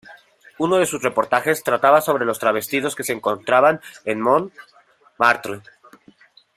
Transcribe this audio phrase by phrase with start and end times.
[0.57, 5.61] Uno de sus reportajes trataba sobre los travestidos que se encontraban en Montmartre.